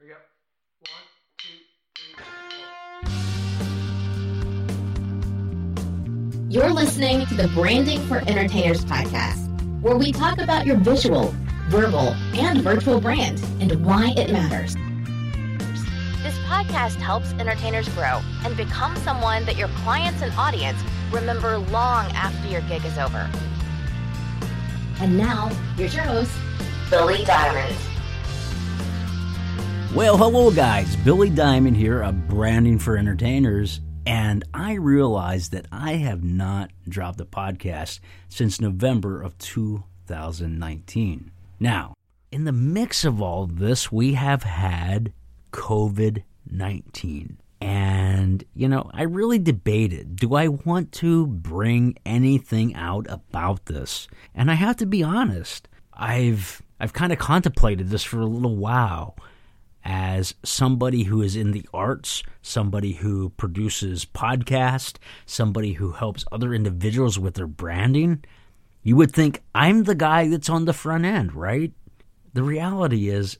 we 0.00 0.06
go. 0.06 0.14
One, 0.80 0.90
two, 1.38 1.48
three, 1.96 2.14
four. 2.14 3.08
You're 6.48 6.72
listening 6.72 7.26
to 7.26 7.34
the 7.34 7.48
Branding 7.48 8.00
for 8.06 8.18
Entertainers 8.18 8.84
podcast, 8.84 9.48
where 9.82 9.96
we 9.96 10.12
talk 10.12 10.38
about 10.38 10.66
your 10.66 10.76
visual, 10.76 11.34
verbal, 11.68 12.14
and 12.34 12.62
virtual 12.62 13.00
brand 13.00 13.42
and 13.60 13.84
why 13.84 14.14
it 14.16 14.30
matters. 14.30 14.74
This 16.22 16.38
podcast 16.46 16.96
helps 16.96 17.32
entertainers 17.32 17.88
grow 17.88 18.20
and 18.44 18.56
become 18.56 18.94
someone 18.98 19.44
that 19.46 19.56
your 19.56 19.68
clients 19.82 20.22
and 20.22 20.32
audience 20.34 20.80
remember 21.10 21.58
long 21.58 22.06
after 22.12 22.46
your 22.48 22.60
gig 22.62 22.84
is 22.84 22.98
over. 22.98 23.28
And 25.00 25.18
now, 25.18 25.48
here's 25.76 25.94
your 25.94 26.04
host, 26.04 26.30
Billy 26.88 27.24
Diamond. 27.24 27.76
Well, 29.94 30.18
hello, 30.18 30.50
guys. 30.50 30.94
Billy 30.96 31.30
Diamond 31.30 31.74
here 31.74 32.02
of 32.02 32.28
Branding 32.28 32.78
for 32.78 32.98
Entertainers. 32.98 33.80
And 34.04 34.44
I 34.52 34.74
realize 34.74 35.48
that 35.48 35.64
I 35.72 35.92
have 35.92 36.22
not 36.22 36.70
dropped 36.86 37.22
a 37.22 37.24
podcast 37.24 38.00
since 38.28 38.60
November 38.60 39.22
of 39.22 39.38
2019. 39.38 41.30
Now, 41.58 41.94
in 42.30 42.44
the 42.44 42.52
mix 42.52 43.06
of 43.06 43.22
all 43.22 43.46
this, 43.46 43.90
we 43.90 44.12
have 44.12 44.42
had 44.42 45.14
COVID 45.52 46.22
19. 46.50 47.38
And, 47.62 48.44
you 48.54 48.68
know, 48.68 48.90
I 48.92 49.04
really 49.04 49.38
debated 49.38 50.16
do 50.16 50.34
I 50.34 50.48
want 50.48 50.92
to 50.92 51.26
bring 51.26 51.96
anything 52.04 52.74
out 52.74 53.06
about 53.08 53.64
this? 53.66 54.06
And 54.34 54.50
I 54.50 54.54
have 54.54 54.76
to 54.76 54.86
be 54.86 55.02
honest, 55.02 55.66
I've 55.94 56.60
I've 56.78 56.92
kind 56.92 57.10
of 57.10 57.18
contemplated 57.18 57.88
this 57.88 58.04
for 58.04 58.20
a 58.20 58.26
little 58.26 58.56
while 58.56 59.16
as 59.90 60.34
somebody 60.44 61.04
who 61.04 61.22
is 61.22 61.34
in 61.34 61.52
the 61.52 61.66
arts, 61.72 62.22
somebody 62.42 62.92
who 62.92 63.30
produces 63.30 64.04
podcasts, 64.04 64.98
somebody 65.24 65.72
who 65.72 65.92
helps 65.92 66.26
other 66.30 66.52
individuals 66.52 67.18
with 67.18 67.34
their 67.34 67.46
branding. 67.46 68.22
You 68.82 68.96
would 68.96 69.12
think 69.12 69.42
I'm 69.54 69.84
the 69.84 69.94
guy 69.94 70.28
that's 70.28 70.50
on 70.50 70.66
the 70.66 70.74
front 70.74 71.06
end, 71.06 71.32
right? 71.32 71.72
The 72.34 72.42
reality 72.42 73.08
is 73.08 73.38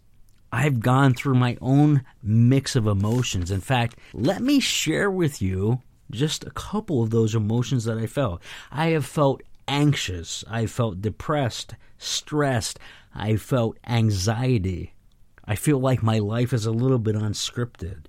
I've 0.50 0.80
gone 0.80 1.12
through 1.12 1.34
my 1.34 1.58
own 1.60 2.02
mix 2.22 2.74
of 2.74 2.86
emotions. 2.86 3.50
In 3.50 3.60
fact, 3.60 3.98
let 4.14 4.40
me 4.40 4.58
share 4.58 5.10
with 5.10 5.42
you 5.42 5.82
just 6.10 6.44
a 6.44 6.50
couple 6.52 7.02
of 7.02 7.10
those 7.10 7.34
emotions 7.34 7.84
that 7.84 7.98
I 7.98 8.06
felt. 8.06 8.40
I 8.72 8.86
have 8.88 9.04
felt 9.04 9.42
anxious, 9.68 10.44
I 10.48 10.64
felt 10.64 11.02
depressed, 11.02 11.74
stressed, 11.98 12.78
I 13.14 13.36
felt 13.36 13.76
anxiety. 13.86 14.94
I 15.50 15.54
feel 15.54 15.78
like 15.78 16.02
my 16.02 16.18
life 16.18 16.52
is 16.52 16.66
a 16.66 16.70
little 16.70 16.98
bit 16.98 17.14
unscripted. 17.16 18.04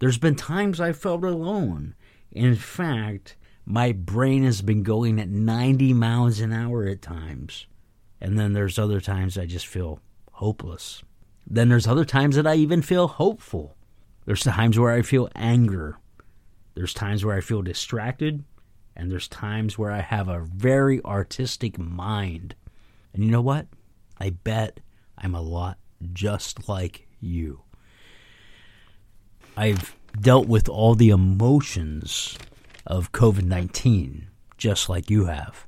There's 0.00 0.18
been 0.18 0.34
times 0.34 0.80
I 0.80 0.92
felt 0.92 1.22
alone. 1.22 1.94
In 2.32 2.56
fact, 2.56 3.36
my 3.64 3.92
brain 3.92 4.42
has 4.42 4.60
been 4.60 4.82
going 4.82 5.20
at 5.20 5.28
90 5.28 5.92
miles 5.92 6.40
an 6.40 6.52
hour 6.52 6.84
at 6.86 7.00
times. 7.00 7.68
And 8.20 8.36
then 8.36 8.54
there's 8.54 8.76
other 8.76 9.00
times 9.00 9.38
I 9.38 9.46
just 9.46 9.68
feel 9.68 10.00
hopeless. 10.32 11.04
Then 11.46 11.68
there's 11.68 11.86
other 11.86 12.04
times 12.04 12.34
that 12.34 12.46
I 12.46 12.56
even 12.56 12.82
feel 12.82 13.06
hopeful. 13.06 13.76
There's 14.26 14.42
times 14.42 14.76
where 14.76 14.90
I 14.90 15.02
feel 15.02 15.28
anger. 15.36 15.96
There's 16.74 16.92
times 16.92 17.24
where 17.24 17.36
I 17.36 17.40
feel 17.40 17.62
distracted. 17.62 18.42
And 18.96 19.12
there's 19.12 19.28
times 19.28 19.78
where 19.78 19.92
I 19.92 20.00
have 20.00 20.28
a 20.28 20.40
very 20.40 21.00
artistic 21.04 21.78
mind. 21.78 22.56
And 23.14 23.22
you 23.22 23.30
know 23.30 23.40
what? 23.40 23.68
I 24.18 24.30
bet 24.30 24.80
I'm 25.16 25.36
a 25.36 25.40
lot 25.40 25.78
just 26.12 26.68
like 26.68 27.06
you. 27.20 27.62
I've 29.56 29.94
dealt 30.18 30.48
with 30.48 30.68
all 30.68 30.94
the 30.94 31.10
emotions 31.10 32.38
of 32.86 33.12
COVID 33.12 33.44
19, 33.44 34.28
just 34.56 34.88
like 34.88 35.10
you 35.10 35.26
have. 35.26 35.66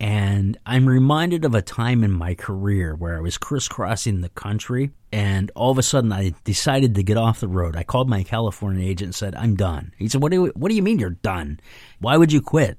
And 0.00 0.56
I'm 0.64 0.88
reminded 0.88 1.44
of 1.44 1.56
a 1.56 1.62
time 1.62 2.04
in 2.04 2.12
my 2.12 2.34
career 2.34 2.94
where 2.94 3.16
I 3.16 3.20
was 3.20 3.36
crisscrossing 3.36 4.20
the 4.20 4.28
country, 4.28 4.92
and 5.10 5.50
all 5.56 5.72
of 5.72 5.78
a 5.78 5.82
sudden 5.82 6.12
I 6.12 6.34
decided 6.44 6.94
to 6.94 7.02
get 7.02 7.16
off 7.16 7.40
the 7.40 7.48
road. 7.48 7.74
I 7.76 7.82
called 7.82 8.08
my 8.08 8.22
California 8.22 8.88
agent 8.88 9.08
and 9.08 9.14
said, 9.14 9.34
I'm 9.34 9.56
done. 9.56 9.92
He 9.98 10.08
said, 10.08 10.22
What 10.22 10.30
do 10.30 10.44
you, 10.44 10.52
what 10.54 10.68
do 10.68 10.76
you 10.76 10.82
mean 10.82 11.00
you're 11.00 11.10
done? 11.10 11.58
Why 11.98 12.16
would 12.16 12.32
you 12.32 12.40
quit? 12.40 12.78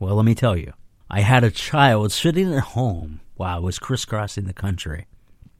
Well, 0.00 0.16
let 0.16 0.24
me 0.24 0.34
tell 0.34 0.56
you. 0.56 0.72
I 1.08 1.20
had 1.20 1.44
a 1.44 1.50
child 1.50 2.10
sitting 2.10 2.52
at 2.52 2.60
home 2.60 3.20
while 3.36 3.56
I 3.56 3.60
was 3.60 3.78
crisscrossing 3.78 4.46
the 4.46 4.52
country. 4.52 5.06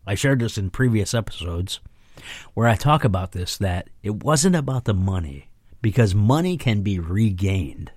I 0.07 0.15
shared 0.15 0.41
this 0.41 0.59
in 0.59 0.71
previous 0.71 1.15
episodes 1.15 1.81
where 2.55 2.69
I 2.69 2.77
talk 2.77 3.05
about 3.05 3.33
this 3.33 3.57
that 3.59 3.89
it 4.03 4.23
wasn't 4.23 4.57
about 4.57 4.85
the 4.85 4.95
money 4.95 5.49
because 5.83 6.15
money 6.15 6.57
can 6.57 6.83
be 6.83 6.99
regained. 6.99 7.93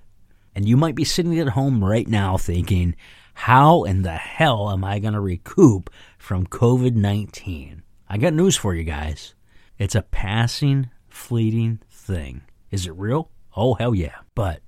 And 0.54 0.68
you 0.68 0.76
might 0.76 0.94
be 0.94 1.04
sitting 1.04 1.38
at 1.38 1.50
home 1.50 1.84
right 1.84 2.08
now 2.08 2.36
thinking, 2.36 2.96
how 3.34 3.84
in 3.84 4.02
the 4.02 4.16
hell 4.16 4.70
am 4.70 4.84
I 4.84 4.98
going 4.98 5.14
to 5.14 5.20
recoup 5.20 5.90
from 6.18 6.46
COVID 6.46 6.94
19? 6.94 7.82
I 8.08 8.18
got 8.18 8.34
news 8.34 8.56
for 8.56 8.74
you 8.74 8.84
guys. 8.84 9.34
It's 9.78 9.94
a 9.94 10.02
passing, 10.02 10.90
fleeting 11.08 11.80
thing. 11.90 12.42
Is 12.70 12.86
it 12.86 12.94
real? 12.94 13.30
Oh, 13.56 13.74
hell 13.74 13.94
yeah. 13.94 14.16
But 14.34 14.60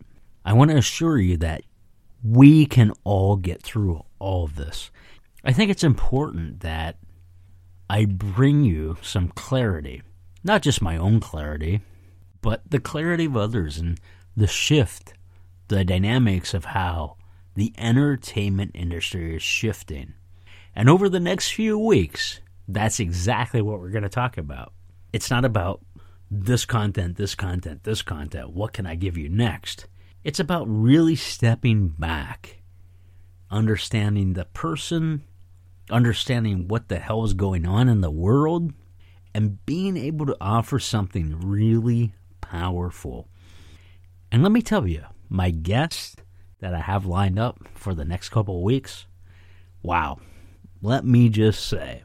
I 0.45 0.53
want 0.53 0.71
to 0.71 0.77
assure 0.77 1.19
you 1.19 1.37
that 1.39 1.62
we 2.23 2.67
can 2.67 2.93
all 3.03 3.37
get 3.37 3.62
through 3.62 4.05
all 4.19 4.45
of 4.45 4.56
this. 4.56 4.91
I 5.45 5.53
think 5.53 5.71
it's 5.71 5.84
important 5.84 6.61
that 6.61 6.97
I 7.91 8.05
bring 8.05 8.62
you 8.62 8.99
some 9.03 9.31
clarity, 9.31 10.03
not 10.45 10.62
just 10.62 10.81
my 10.81 10.97
own 10.97 11.19
clarity, 11.19 11.81
but 12.41 12.62
the 12.71 12.78
clarity 12.78 13.25
of 13.25 13.37
others 13.37 13.78
and 13.78 13.99
the 14.37 14.47
shift, 14.47 15.15
the 15.67 15.84
dynamics 15.84 16.55
of 16.55 16.67
how 16.67 17.17
the 17.56 17.75
entertainment 17.77 18.71
industry 18.75 19.34
is 19.34 19.43
shifting. 19.43 20.15
And 20.73 20.89
over 20.89 21.09
the 21.09 21.19
next 21.19 21.50
few 21.50 21.77
weeks, 21.81 22.39
that's 22.69 23.00
exactly 23.00 23.61
what 23.61 23.81
we're 23.81 23.91
going 23.91 24.05
to 24.05 24.09
talk 24.09 24.39
about. 24.39 24.73
It's 25.12 25.29
not 25.29 25.45
about 25.45 25.84
this 26.31 26.65
content, 26.65 27.17
this 27.17 27.34
content, 27.34 27.83
this 27.83 28.03
content. 28.03 28.50
What 28.50 28.73
can 28.73 28.87
I 28.87 28.95
give 28.95 29.19
you 29.19 29.29
next? 29.29 29.89
It's 30.23 30.39
about 30.39 30.67
really 30.69 31.17
stepping 31.17 31.89
back, 31.89 32.62
understanding 33.50 34.34
the 34.34 34.45
person, 34.45 35.25
understanding 35.91 36.69
what 36.69 36.89
the 36.89 36.99
hell 36.99 37.25
is 37.25 37.34
going 37.34 37.67
on 37.67 37.89
in 37.89 38.01
the 38.01 38.11
world, 38.11 38.73
and 39.34 39.65
being 39.67 39.97
able 39.97 40.27
to 40.27 40.37
offer 40.41 40.78
something 40.78 41.39
really 41.41 42.12
powerful. 42.41 43.28
And 44.33 44.43
let 44.43 44.53
me 44.53 44.62
tell 44.62 44.87
you, 44.87 45.05
my 45.29 45.50
guest 45.50 46.23
that 46.61 46.75
I 46.75 46.81
have 46.81 47.06
lined 47.06 47.39
up 47.39 47.59
for 47.75 47.95
the 47.95 48.05
next 48.05 48.31
couple 48.31 48.56
of 48.56 48.62
weeks, 48.62 49.06
wow, 49.83 50.19
let 50.83 51.05
me 51.05 51.29
just 51.29 51.67
say, 51.67 52.03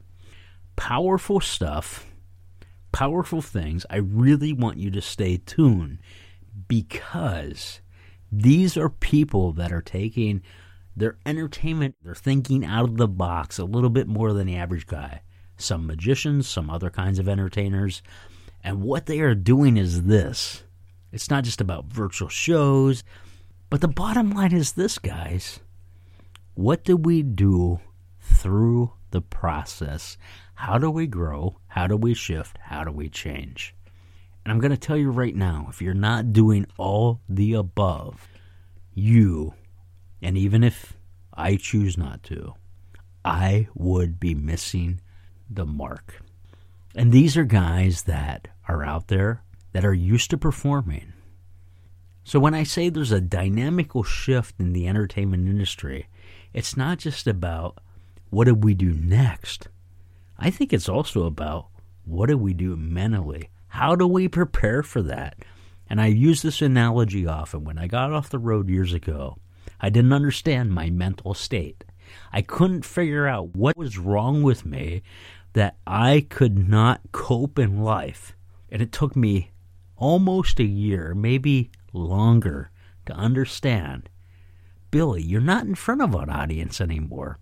powerful 0.76 1.40
stuff, 1.40 2.06
powerful 2.92 3.42
things. 3.42 3.86
I 3.90 3.98
really 3.98 4.54
want 4.54 4.78
you 4.78 4.92
to 4.92 5.02
stay 5.02 5.38
tuned 5.38 6.00
because 6.68 7.82
these 8.32 8.78
are 8.78 8.90
people 8.90 9.52
that 9.54 9.72
are 9.72 9.82
taking 9.82 10.42
their 10.96 11.18
entertainment, 11.26 11.96
they're 12.02 12.16
thinking 12.16 12.64
out 12.64 12.86
of 12.86 12.98
the 12.98 13.08
box 13.08 13.60
a 13.60 13.66
little 13.66 13.90
bit 13.90 14.08
more 14.08 14.34
than 14.34 14.48
the 14.48 14.56
average 14.56 14.88
guy. 14.88 15.22
Some 15.58 15.88
magicians, 15.88 16.48
some 16.48 16.70
other 16.70 16.90
kinds 16.90 17.20
of 17.20 17.28
entertainers. 17.28 18.02
And 18.64 18.82
what 18.82 19.06
they 19.06 19.20
are 19.20 19.36
doing 19.36 19.78
is 19.78 20.04
this 20.04 20.64
it's 21.12 21.30
not 21.30 21.44
just 21.44 21.62
about 21.62 21.86
virtual 21.86 22.30
shows, 22.30 23.04
but 23.70 23.82
the 23.82 23.88
bottom 23.88 24.32
line 24.32 24.54
is 24.54 24.74
this, 24.74 24.98
guys. 25.00 25.60
What 26.56 26.84
do 26.84 26.98
we 26.98 27.22
do 27.24 27.80
through 28.20 28.94
the 29.12 29.22
process? 29.22 30.18
How 30.56 30.78
do 30.78 30.90
we 30.90 31.08
grow? 31.08 31.60
How 31.68 31.88
do 31.88 31.98
we 31.98 32.14
shift? 32.14 32.58
How 32.62 32.84
do 32.84 32.92
we 32.92 33.10
change? 33.10 33.76
And 34.44 34.52
I'm 34.52 34.60
going 34.60 34.72
to 34.72 34.78
tell 34.78 34.98
you 34.98 35.10
right 35.10 35.36
now 35.36 35.68
if 35.70 35.82
you're 35.82 35.94
not 35.94 36.32
doing 36.32 36.66
all 36.78 37.22
the 37.28 37.54
above, 37.54 38.28
you, 38.94 39.54
and 40.26 40.40
even 40.40 40.64
if 40.64 40.98
I 41.36 41.56
choose 41.56 42.00
not 42.00 42.24
to, 42.24 42.56
I 43.24 43.68
would 43.76 44.20
be 44.20 44.34
missing 44.34 45.00
the 45.48 45.68
mark. 45.68 46.20
And 46.96 47.12
these 47.12 47.38
are 47.38 47.44
guys 47.44 48.04
that 48.04 48.48
are 48.68 48.84
out 48.84 49.08
there 49.08 49.44
that 49.74 49.86
are 49.86 49.94
used 49.94 50.32
to 50.32 50.38
performing. 50.40 51.14
So 52.24 52.40
when 52.40 52.56
I 52.56 52.64
say 52.64 52.90
there's 52.90 53.12
a 53.12 53.22
dynamical 53.22 54.02
shift 54.02 54.56
in 54.60 54.74
the 54.74 54.88
entertainment 54.88 55.48
industry, 55.48 56.08
it's 56.54 56.76
not 56.76 56.98
just 56.98 57.28
about 57.28 57.78
what 58.32 58.46
do 58.46 58.56
we 58.56 58.74
do 58.74 58.94
next. 58.94 59.68
I 60.40 60.50
think 60.50 60.74
it's 60.74 60.90
also 60.90 61.26
about 61.26 61.68
what 62.04 62.30
do 62.30 62.38
we 62.40 62.56
do 62.56 62.76
mentally? 62.76 63.52
How 63.68 63.96
do 63.96 64.08
we 64.08 64.28
prepare 64.28 64.82
for 64.82 65.04
that? 65.04 65.38
And 65.88 66.02
I 66.02 66.08
use 66.08 66.42
this 66.42 66.64
analogy 66.64 67.28
often. 67.28 67.64
When 67.64 67.78
I 67.78 67.86
got 67.86 68.12
off 68.12 68.32
the 68.32 68.40
road 68.40 68.70
years 68.70 68.92
ago, 68.92 69.38
I 69.80 69.90
didn't 69.90 70.14
understand 70.14 70.72
my 70.72 70.90
mental 70.90 71.34
state. 71.34 71.84
I 72.32 72.42
couldn't 72.42 72.86
figure 72.86 73.28
out 73.28 73.56
what 73.56 73.78
was 73.78 73.98
wrong 73.98 74.44
with 74.44 74.66
me, 74.66 75.02
that 75.54 75.78
I 75.88 76.26
could 76.30 76.70
not 76.70 77.02
cope 77.12 77.58
in 77.58 77.82
life. 77.82 78.36
And 78.70 78.82
it 78.82 78.92
took 78.92 79.16
me 79.16 79.52
almost 79.96 80.60
a 80.60 80.66
year, 80.66 81.14
maybe 81.16 81.72
longer, 81.94 82.72
to 83.06 83.14
understand 83.14 84.10
Billy, 84.96 85.22
you're 85.22 85.42
not 85.42 85.66
in 85.66 85.76
front 85.76 86.02
of 86.02 86.16
an 86.16 86.30
audience 86.30 86.80
anymore. 86.80 87.38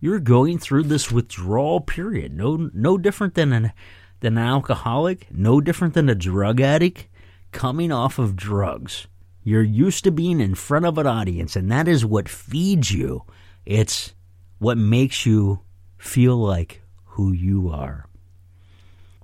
You're 0.00 0.18
going 0.18 0.58
through 0.58 0.84
this 0.84 1.12
withdrawal 1.12 1.82
period. 1.82 2.34
No 2.34 2.70
no 2.72 2.96
different 2.96 3.34
than 3.34 3.52
an 3.52 3.72
than 4.20 4.38
an 4.38 4.44
alcoholic, 4.44 5.26
no 5.30 5.60
different 5.60 5.92
than 5.92 6.08
a 6.08 6.14
drug 6.14 6.58
addict 6.58 7.06
coming 7.52 7.92
off 7.92 8.18
of 8.18 8.34
drugs. 8.34 9.08
You're 9.42 9.62
used 9.62 10.04
to 10.04 10.10
being 10.10 10.40
in 10.40 10.54
front 10.54 10.84
of 10.84 10.98
an 10.98 11.06
audience, 11.06 11.56
and 11.56 11.70
that 11.70 11.88
is 11.88 12.04
what 12.04 12.28
feeds 12.28 12.92
you. 12.92 13.24
It's 13.64 14.14
what 14.58 14.76
makes 14.76 15.24
you 15.24 15.60
feel 15.96 16.36
like 16.36 16.82
who 17.04 17.32
you 17.32 17.70
are. 17.70 18.06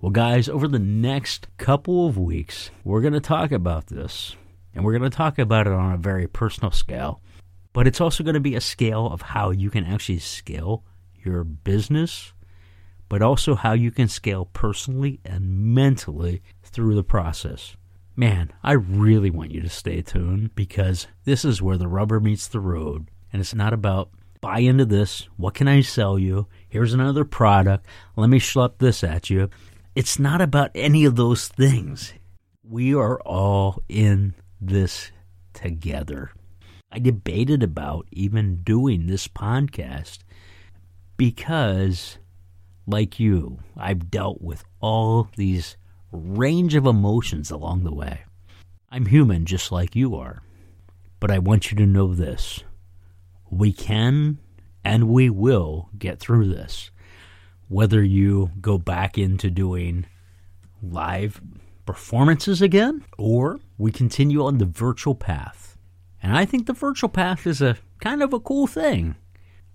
Well, 0.00 0.10
guys, 0.10 0.48
over 0.48 0.68
the 0.68 0.78
next 0.78 1.48
couple 1.58 2.06
of 2.06 2.16
weeks, 2.16 2.70
we're 2.84 3.00
going 3.00 3.12
to 3.12 3.20
talk 3.20 3.52
about 3.52 3.88
this, 3.88 4.36
and 4.74 4.84
we're 4.84 4.96
going 4.96 5.10
to 5.10 5.16
talk 5.16 5.38
about 5.38 5.66
it 5.66 5.72
on 5.72 5.92
a 5.92 5.98
very 5.98 6.26
personal 6.26 6.70
scale, 6.70 7.20
but 7.72 7.86
it's 7.86 8.00
also 8.00 8.24
going 8.24 8.34
to 8.34 8.40
be 8.40 8.54
a 8.54 8.60
scale 8.60 9.06
of 9.06 9.20
how 9.20 9.50
you 9.50 9.68
can 9.68 9.84
actually 9.84 10.18
scale 10.18 10.84
your 11.22 11.44
business, 11.44 12.32
but 13.08 13.20
also 13.20 13.54
how 13.54 13.72
you 13.72 13.90
can 13.90 14.08
scale 14.08 14.46
personally 14.46 15.20
and 15.24 15.74
mentally 15.74 16.42
through 16.62 16.94
the 16.94 17.04
process. 17.04 17.76
Man, 18.18 18.50
I 18.62 18.72
really 18.72 19.28
want 19.28 19.50
you 19.50 19.60
to 19.60 19.68
stay 19.68 20.00
tuned 20.00 20.54
because 20.54 21.06
this 21.24 21.44
is 21.44 21.60
where 21.60 21.76
the 21.76 21.86
rubber 21.86 22.18
meets 22.18 22.48
the 22.48 22.60
road. 22.60 23.10
And 23.30 23.40
it's 23.40 23.54
not 23.54 23.74
about 23.74 24.08
buy 24.40 24.60
into 24.60 24.86
this. 24.86 25.28
What 25.36 25.52
can 25.52 25.68
I 25.68 25.82
sell 25.82 26.18
you? 26.18 26.46
Here's 26.66 26.94
another 26.94 27.26
product. 27.26 27.84
Let 28.16 28.30
me 28.30 28.38
schlep 28.38 28.78
this 28.78 29.04
at 29.04 29.28
you. 29.28 29.50
It's 29.94 30.18
not 30.18 30.40
about 30.40 30.70
any 30.74 31.04
of 31.04 31.16
those 31.16 31.48
things. 31.48 32.14
We 32.62 32.94
are 32.94 33.20
all 33.20 33.82
in 33.86 34.34
this 34.62 35.12
together. 35.52 36.30
I 36.90 37.00
debated 37.00 37.62
about 37.62 38.06
even 38.12 38.62
doing 38.62 39.06
this 39.06 39.28
podcast 39.28 40.20
because, 41.18 42.16
like 42.86 43.20
you, 43.20 43.58
I've 43.76 44.10
dealt 44.10 44.40
with 44.40 44.64
all 44.80 45.28
these 45.36 45.76
range 46.12 46.74
of 46.74 46.86
emotions 46.86 47.50
along 47.50 47.84
the 47.84 47.94
way. 47.94 48.20
I'm 48.90 49.06
human 49.06 49.44
just 49.44 49.72
like 49.72 49.96
you 49.96 50.16
are. 50.16 50.42
But 51.20 51.30
I 51.30 51.38
want 51.38 51.70
you 51.70 51.76
to 51.78 51.86
know 51.86 52.14
this 52.14 52.62
we 53.50 53.72
can 53.72 54.38
and 54.84 55.08
we 55.08 55.30
will 55.30 55.88
get 55.98 56.18
through 56.18 56.48
this. 56.48 56.90
Whether 57.68 58.02
you 58.02 58.50
go 58.60 58.78
back 58.78 59.18
into 59.18 59.50
doing 59.50 60.06
live 60.82 61.40
performances 61.84 62.62
again 62.62 63.04
or 63.18 63.58
we 63.78 63.90
continue 63.90 64.44
on 64.44 64.58
the 64.58 64.66
virtual 64.66 65.14
path. 65.14 65.76
And 66.22 66.36
I 66.36 66.44
think 66.44 66.66
the 66.66 66.72
virtual 66.72 67.08
path 67.08 67.46
is 67.46 67.62
a 67.62 67.76
kind 68.00 68.22
of 68.22 68.32
a 68.32 68.40
cool 68.40 68.66
thing. 68.66 69.16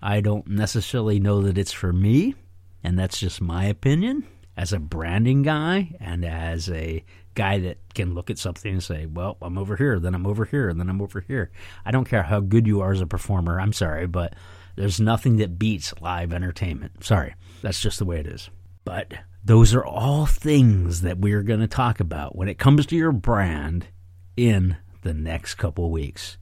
I 0.01 0.21
don't 0.21 0.47
necessarily 0.47 1.19
know 1.19 1.41
that 1.41 1.57
it's 1.57 1.71
for 1.71 1.93
me, 1.93 2.35
and 2.83 2.97
that's 2.97 3.19
just 3.19 3.39
my 3.39 3.65
opinion 3.65 4.25
as 4.57 4.73
a 4.73 4.79
branding 4.79 5.43
guy 5.43 5.95
and 5.99 6.25
as 6.25 6.69
a 6.69 7.03
guy 7.33 7.59
that 7.59 7.77
can 7.93 8.13
look 8.13 8.29
at 8.29 8.37
something 8.37 8.73
and 8.73 8.83
say, 8.83 9.05
well, 9.05 9.37
I'm 9.41 9.57
over 9.57 9.77
here, 9.77 9.99
then 9.99 10.13
I'm 10.13 10.27
over 10.27 10.45
here, 10.45 10.69
and 10.69 10.79
then 10.79 10.89
I'm 10.89 11.01
over 11.01 11.21
here. 11.21 11.51
I 11.85 11.91
don't 11.91 12.09
care 12.09 12.23
how 12.23 12.41
good 12.41 12.67
you 12.67 12.81
are 12.81 12.91
as 12.91 13.01
a 13.01 13.07
performer. 13.07 13.59
I'm 13.59 13.73
sorry, 13.73 14.07
but 14.07 14.33
there's 14.75 14.99
nothing 14.99 15.37
that 15.37 15.57
beats 15.57 15.93
live 16.01 16.33
entertainment. 16.33 17.03
Sorry. 17.03 17.35
That's 17.61 17.81
just 17.81 17.99
the 17.99 18.05
way 18.05 18.19
it 18.19 18.27
is. 18.27 18.49
But 18.83 19.13
those 19.43 19.73
are 19.73 19.85
all 19.85 20.25
things 20.25 21.01
that 21.01 21.19
we're 21.19 21.43
going 21.43 21.59
to 21.61 21.67
talk 21.67 21.99
about 21.99 22.35
when 22.35 22.47
it 22.49 22.57
comes 22.57 22.85
to 22.87 22.95
your 22.95 23.11
brand 23.11 23.87
in 24.35 24.77
the 25.01 25.13
next 25.13 25.55
couple 25.55 25.89
weeks. 25.89 26.37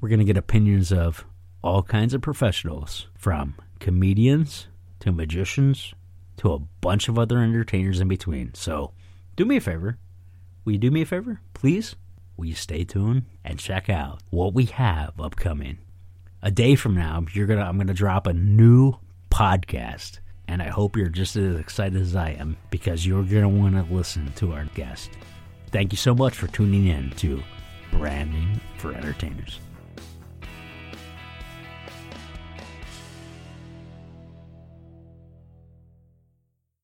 We're 0.00 0.08
going 0.08 0.20
to 0.20 0.24
get 0.24 0.36
opinions 0.36 0.92
of 0.92 1.24
all 1.62 1.82
kinds 1.82 2.14
of 2.14 2.20
professionals 2.20 3.08
from 3.16 3.56
comedians 3.80 4.68
to 5.00 5.12
magicians 5.12 5.94
to 6.38 6.52
a 6.52 6.58
bunch 6.58 7.08
of 7.08 7.18
other 7.18 7.38
entertainers 7.38 8.00
in 8.00 8.08
between. 8.08 8.54
So, 8.54 8.92
do 9.36 9.44
me 9.44 9.56
a 9.56 9.60
favor. 9.60 9.98
Will 10.64 10.72
you 10.72 10.78
do 10.78 10.90
me 10.90 11.02
a 11.02 11.06
favor? 11.06 11.40
Please? 11.52 11.96
Will 12.36 12.46
you 12.46 12.54
stay 12.54 12.84
tuned 12.84 13.24
and 13.44 13.58
check 13.58 13.88
out 13.88 14.20
what 14.30 14.54
we 14.54 14.64
have 14.66 15.20
upcoming? 15.20 15.78
A 16.42 16.50
day 16.50 16.74
from 16.74 16.94
now, 16.94 17.24
you're 17.32 17.46
gonna 17.46 17.62
I'm 17.62 17.78
gonna 17.78 17.94
drop 17.94 18.26
a 18.26 18.32
new 18.32 18.94
podcast. 19.30 20.18
And 20.46 20.60
I 20.60 20.68
hope 20.68 20.96
you're 20.96 21.08
just 21.08 21.36
as 21.36 21.56
excited 21.56 22.00
as 22.00 22.14
I 22.14 22.30
am 22.30 22.58
because 22.70 23.06
you're 23.06 23.22
gonna 23.22 23.48
want 23.48 23.74
to 23.74 23.94
listen 23.94 24.30
to 24.36 24.52
our 24.52 24.66
guest. 24.74 25.10
Thank 25.70 25.92
you 25.92 25.96
so 25.96 26.14
much 26.14 26.34
for 26.34 26.48
tuning 26.48 26.86
in 26.86 27.10
to 27.12 27.42
Branding 27.90 28.60
for 28.76 28.92
Entertainers. 28.92 29.58